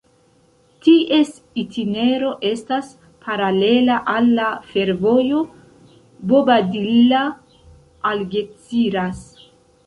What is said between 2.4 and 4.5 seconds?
estas paralela al la